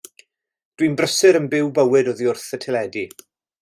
[0.81, 3.09] Dwi'n brysur yn byw bywyd oddi wrth y teledu.